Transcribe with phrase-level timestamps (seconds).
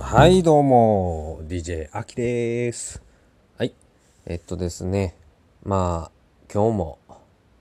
[0.00, 3.02] はいどうも DJ あきです。
[3.58, 3.74] はい。
[4.24, 5.14] えっとですね。
[5.64, 6.12] まあ
[6.50, 6.98] 今日も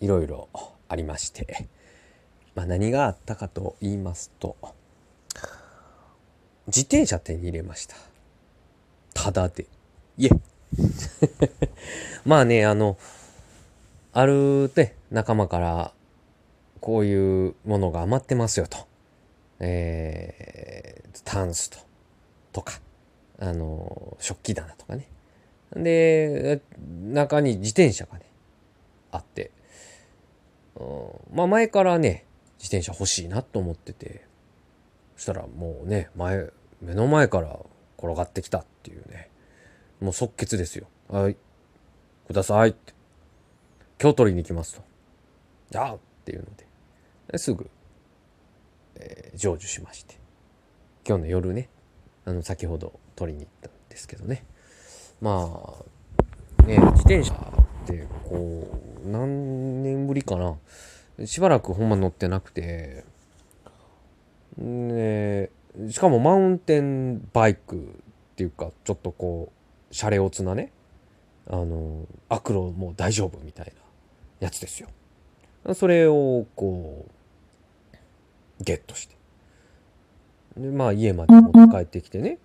[0.00, 0.48] いろいろ
[0.88, 1.68] ありまして。
[2.56, 4.56] まあ何があったかと言いますと
[6.66, 7.94] 自転車手に入れました。
[9.14, 9.66] ただで。
[10.18, 10.30] いえ
[12.26, 12.98] まあねあの
[14.12, 15.92] あるね仲間から
[16.82, 18.76] こういうものが余ってますよと。
[19.60, 21.78] えー、タンスと
[22.52, 22.80] とか
[23.38, 25.06] あの食器棚とかね。
[25.74, 28.26] で中に自転車がね
[29.12, 29.52] あって、
[30.74, 30.82] う
[31.32, 32.26] ん、まあ前からね
[32.58, 34.26] 自転車欲しいなと思ってて。
[35.14, 36.48] そしたらもうね前
[36.80, 37.60] 目の前から
[37.96, 39.30] 転がってきたっていうね。
[40.00, 41.36] もう即決ですよ「はい。
[42.26, 42.92] ください」って
[44.02, 44.82] 「今日取りに行きます」と
[45.70, 46.71] 「じゃあ」っていうので。
[47.38, 47.70] すぐ、
[48.96, 50.18] えー、成就しまして。
[51.06, 51.68] 今日の夜ね
[52.24, 54.44] あの先ほど取りに行ったんですけどね。
[55.20, 55.74] ま
[56.60, 58.68] あね自転車ってこ
[59.04, 60.56] う何年ぶりかな。
[61.26, 63.04] しばらくほんま乗ってなくて。
[64.58, 65.50] ね
[65.88, 69.50] しかもマウンテンバイクっていうかちょっとこ
[69.90, 70.70] うシャレオツなね
[71.48, 73.82] あのアクロもう大丈夫みたいな
[74.40, 74.88] やつですよ。
[75.74, 77.10] それをこう
[78.60, 79.16] ゲットして。
[80.56, 82.38] でまあ家まで持って帰ってきてね。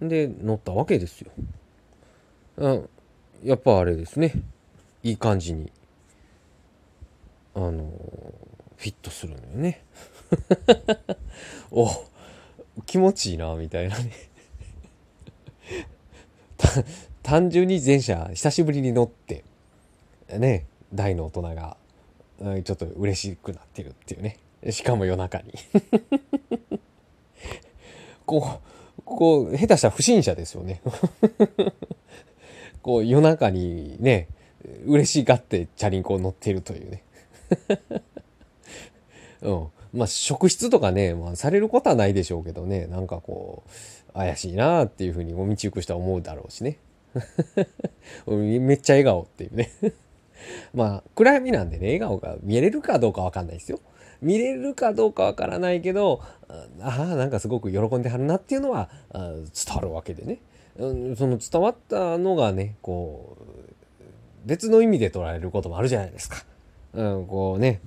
[0.00, 1.30] で乗ったわけですよ。
[2.58, 2.80] あ
[3.44, 4.32] やっぱあれですね。
[5.02, 5.70] いい感じに
[7.54, 7.90] あの
[8.76, 9.84] フィットするのよね。
[11.70, 11.88] お
[12.84, 14.12] 気持ちいいなみたいなね。
[17.22, 19.44] 単純に前者久しぶりに乗って
[20.28, 21.76] ね大の大人が
[22.62, 24.38] ちょっと嬉しくなってるっていうね。
[24.70, 25.52] しかも夜中に
[28.26, 28.60] こ
[28.98, 30.80] う、こう、下手したら不審者ですよね。
[32.82, 34.28] こう、夜中にね、
[34.84, 37.02] 嬉しがってチャリンコを乗ってるというね。
[39.42, 39.68] うん。
[39.92, 46.78] まあ、職質とかね、まあ、されることはないでしょうけどね、なんかこう、怪しいなっていうふうに道行く人は思うだろうしね。
[48.26, 49.70] めっちゃ笑顔っていうね。
[50.74, 53.80] まあ、暗闇なんでね、笑顔が見えれるかどうかわかんないですよ。
[54.22, 56.22] 見れるかどうかわからないけど
[56.80, 60.38] ああなんかすごく喜んではるなっていうのは伝わるわけでね、
[60.78, 66.44] うん、その伝わったのがねこう別の意味で捉えることもあるじゃないですか。
[66.94, 67.80] うん、こうね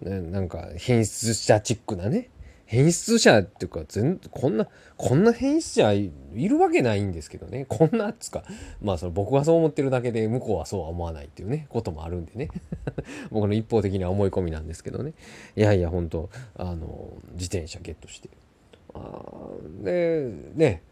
[0.00, 2.28] なんか変質者チックなね
[2.68, 4.68] 変質者っていうか全こんな
[4.98, 7.64] こんな変質者いるわけないんですけどね。
[7.66, 8.44] こんなっつか
[8.82, 12.50] まあその僕がそう思ってるだけで向こうはそうは思わないっていうねこともあるんでね。
[13.32, 15.14] 僕の一方的な思い込みなんですけどね。
[15.56, 18.28] いやいや本当あの自転車ゲットして。
[18.92, 19.48] あ
[19.82, 20.82] でね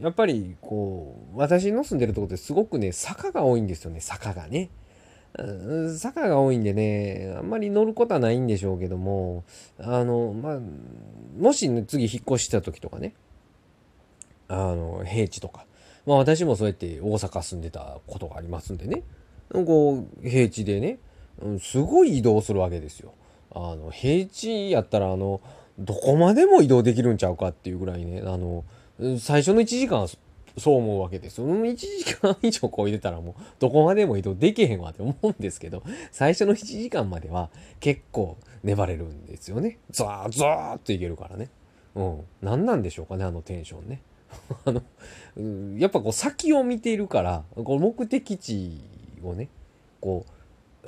[0.00, 4.00] やっぱりこう私の住んでるとこってすごくね坂が多いんですよね。
[4.00, 4.70] 坂がね。
[5.96, 9.44] 坂が多いんでね、あんまり乗ることはないんでしょうけども、
[9.78, 10.58] あの、まあ、
[11.38, 13.14] もし、ね、次引っ越した時とかね、
[14.48, 15.64] あの、平地とか、
[16.06, 19.02] まあ私もそうやって大阪住んでたことがありますんでね、
[19.50, 20.98] こう、平地でね、
[21.60, 23.14] すごい移動するわけですよ。
[23.54, 25.40] あの、平地やったら、あの、
[25.78, 28.64] どこまでも移動できるんちゃうかっていうぐらいね、あの、
[29.18, 30.06] 最初の1時間
[30.58, 31.46] そう思うわけですよ。
[31.46, 39.78] 1時間以上こいでたらもうどこまでも移動できへんわって思うんですけど、最初の1時間までは結構粘れるんですよね。
[39.90, 41.48] ザーザーっといけるからね。
[41.94, 42.20] うん。
[42.40, 44.00] 何なんでしょうかね、あのテンションね。
[44.64, 44.82] あの、
[45.78, 48.80] やっぱこう先を見ているから、こう目的地
[49.22, 49.48] をね、
[50.00, 50.32] こう、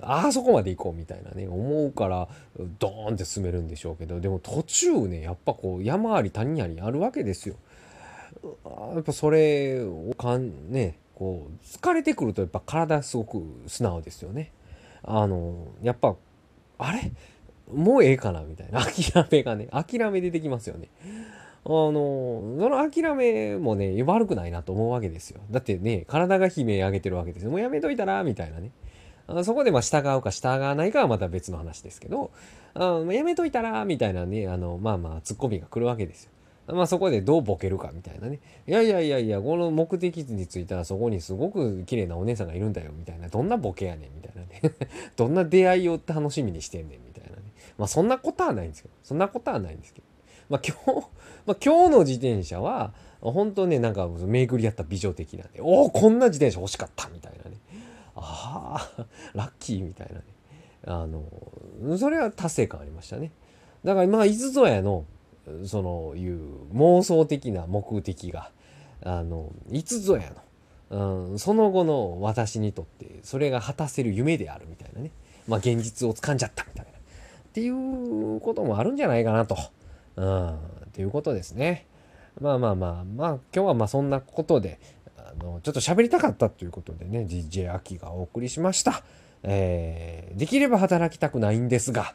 [0.00, 2.28] あそこまで行こうみたいなね、思うから、
[2.78, 7.56] ドーンって進めるんでしょうけど、でも途中ね、やっぱこう山あり谷ありあるわけですよ。
[8.94, 14.52] やっぱそれをかんねこう疲れてくるとやっぱ体すごく素直ですよね。
[15.02, 16.16] あのやっぱ
[16.78, 17.12] あれ？
[17.72, 20.88] もうええかなみたいな 諦めがね諦め出てきますよね。
[21.66, 25.40] あのその諦めもね悪くないなと思うわけですよ。
[25.50, 27.50] だってね体が悲鳴上げてるわけですよ。
[27.50, 28.70] もうやめといたらみたいなね。
[29.42, 32.30] そこでまあ従うか従わないかはまた別の話ですけど、
[32.74, 36.30] あやめといたらみたいなね、あの、まあまあ、ツッコミが来るわけですよ。
[36.66, 38.40] まあそこでどうボケるかみたいなね。
[38.66, 43.28] いやいやいやいや、この目的地に着いたらそこにすごく綺麗なお姉さんがいるんだよみたいな。
[43.28, 44.74] どんなボケやねんみたいなね。
[45.16, 47.42] どんな出会いを楽しみにしてんねんみたいなね。
[47.76, 48.94] まあそんなことはないんですけど。
[49.02, 50.06] そんなことはないんですけど。
[50.48, 51.06] まあ今日、
[51.46, 57.58] まあ今日の自転車は、本当ね、なんか巡り合った美女的なんで、おお、こんな自転車欲しかったみたいなね。
[58.16, 60.24] ああ、 ラッキーみたいなね。
[60.86, 61.24] あの、
[61.98, 63.32] それは達成感ありましたね。
[63.84, 65.04] だからまあいつぞやの
[65.64, 66.40] そのいう
[66.74, 68.50] 妄想的な目的が
[69.02, 70.32] あのいつぞや
[70.90, 75.10] の、うん、その後の私にとってそれが果たせる夢であるみたいなね
[75.46, 76.94] まあ現実を掴んじゃったみたいなっ
[77.52, 79.56] ていうこともあるんじゃないかなと、
[80.16, 80.58] うん、っ
[80.92, 81.86] ていうことですね。
[82.40, 84.80] まあまあまあまあ今日はまあそんなことで
[85.16, 89.04] あのちょっと喋りたかったということでね DJ 秋がお送りしました。
[89.44, 92.14] えー、できれば働きたくないんですが、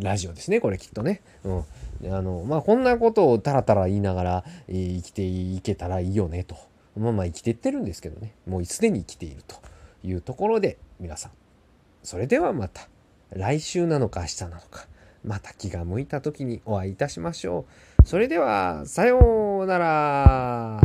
[0.00, 1.22] ラジオですね、これきっとね。
[1.44, 1.64] うん。
[2.04, 6.56] あの、まあ、こんなことをたらたら言いながら、えー、生きていけたらいいよね、と。
[6.96, 8.34] まあまあ生きてってるんですけどね。
[8.46, 9.56] もうすでに生きていると
[10.02, 11.32] いうところで、皆さん。
[12.02, 12.88] それではまた、
[13.30, 14.86] 来週なのか明日なのか、
[15.24, 17.66] また気が向いた時にお会いいたしましょ
[18.04, 18.06] う。
[18.06, 20.80] それでは、さようなら。